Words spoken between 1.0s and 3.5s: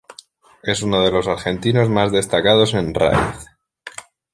de los argentinos más destacados en raid.